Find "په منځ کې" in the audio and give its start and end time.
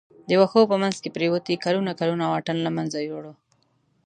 0.71-1.13